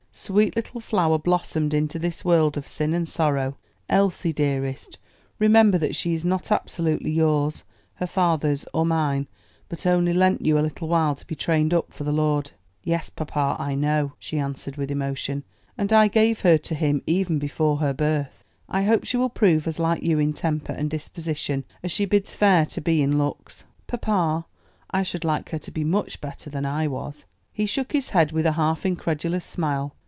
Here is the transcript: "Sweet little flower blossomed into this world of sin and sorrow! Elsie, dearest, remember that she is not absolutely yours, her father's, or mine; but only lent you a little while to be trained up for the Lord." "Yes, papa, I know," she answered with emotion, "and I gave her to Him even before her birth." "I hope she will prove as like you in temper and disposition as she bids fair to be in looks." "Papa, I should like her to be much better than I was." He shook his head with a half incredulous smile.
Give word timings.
"Sweet 0.13 0.57
little 0.57 0.81
flower 0.81 1.17
blossomed 1.17 1.73
into 1.73 1.97
this 1.97 2.23
world 2.23 2.57
of 2.57 2.67
sin 2.67 2.93
and 2.93 3.07
sorrow! 3.07 3.55
Elsie, 3.89 4.33
dearest, 4.33 4.99
remember 5.39 5.77
that 5.77 5.95
she 5.95 6.13
is 6.13 6.25
not 6.25 6.51
absolutely 6.51 7.09
yours, 7.09 7.63
her 7.95 8.05
father's, 8.05 8.65
or 8.73 8.85
mine; 8.85 9.25
but 9.69 9.85
only 9.85 10.13
lent 10.13 10.45
you 10.45 10.59
a 10.59 10.61
little 10.61 10.89
while 10.89 11.15
to 11.15 11.25
be 11.25 11.33
trained 11.33 11.73
up 11.73 11.93
for 11.93 12.03
the 12.03 12.11
Lord." 12.11 12.51
"Yes, 12.83 13.09
papa, 13.09 13.55
I 13.57 13.73
know," 13.73 14.11
she 14.19 14.37
answered 14.37 14.75
with 14.75 14.91
emotion, 14.91 15.43
"and 15.77 15.93
I 15.93 16.07
gave 16.09 16.41
her 16.41 16.57
to 16.57 16.75
Him 16.75 17.01
even 17.07 17.39
before 17.39 17.77
her 17.77 17.93
birth." 17.93 18.43
"I 18.67 18.83
hope 18.83 19.05
she 19.05 19.17
will 19.17 19.29
prove 19.29 19.65
as 19.65 19.79
like 19.79 20.03
you 20.03 20.19
in 20.19 20.33
temper 20.33 20.73
and 20.73 20.89
disposition 20.89 21.63
as 21.81 21.91
she 21.91 22.05
bids 22.05 22.35
fair 22.35 22.65
to 22.67 22.81
be 22.81 23.01
in 23.01 23.17
looks." 23.17 23.63
"Papa, 23.87 24.45
I 24.91 25.03
should 25.03 25.23
like 25.23 25.49
her 25.51 25.59
to 25.59 25.71
be 25.71 25.85
much 25.85 26.19
better 26.21 26.49
than 26.49 26.65
I 26.65 26.85
was." 26.87 27.25
He 27.53 27.65
shook 27.65 27.93
his 27.93 28.09
head 28.09 28.31
with 28.33 28.45
a 28.45 28.51
half 28.53 28.85
incredulous 28.85 29.45
smile. 29.45 29.95